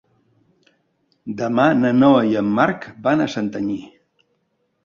Demà 1.41 1.67
na 1.83 1.93
Noa 1.99 2.25
i 2.31 2.39
en 2.41 2.49
Marc 2.57 2.89
van 3.09 3.25
a 3.27 3.29
Santanyí. 3.37 3.79